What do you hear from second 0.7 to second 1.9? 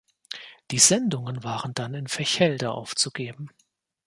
Die Sendungen waren